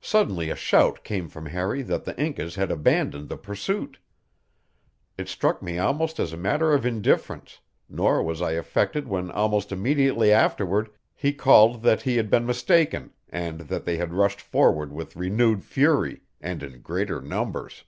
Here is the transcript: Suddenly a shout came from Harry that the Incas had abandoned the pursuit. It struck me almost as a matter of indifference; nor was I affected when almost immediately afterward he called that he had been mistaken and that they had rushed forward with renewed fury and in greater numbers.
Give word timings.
Suddenly 0.00 0.48
a 0.48 0.54
shout 0.54 1.02
came 1.02 1.28
from 1.28 1.46
Harry 1.46 1.82
that 1.82 2.04
the 2.04 2.16
Incas 2.16 2.54
had 2.54 2.70
abandoned 2.70 3.28
the 3.28 3.36
pursuit. 3.36 3.98
It 5.18 5.26
struck 5.26 5.60
me 5.60 5.76
almost 5.76 6.20
as 6.20 6.32
a 6.32 6.36
matter 6.36 6.72
of 6.72 6.86
indifference; 6.86 7.58
nor 7.88 8.22
was 8.22 8.40
I 8.40 8.52
affected 8.52 9.08
when 9.08 9.28
almost 9.28 9.72
immediately 9.72 10.30
afterward 10.30 10.88
he 11.16 11.32
called 11.32 11.82
that 11.82 12.02
he 12.02 12.16
had 12.16 12.30
been 12.30 12.46
mistaken 12.46 13.10
and 13.28 13.62
that 13.62 13.84
they 13.86 13.96
had 13.96 14.14
rushed 14.14 14.40
forward 14.40 14.92
with 14.92 15.16
renewed 15.16 15.64
fury 15.64 16.20
and 16.40 16.62
in 16.62 16.80
greater 16.80 17.20
numbers. 17.20 17.82